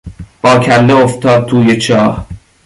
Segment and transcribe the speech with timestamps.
[0.41, 2.27] با کله افتاد توی چاه.